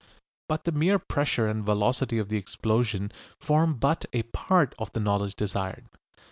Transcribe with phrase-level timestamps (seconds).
[0.49, 4.99] But the mere pressure and velocity of the explosion form but a part of the
[4.99, 5.85] knowledge desired.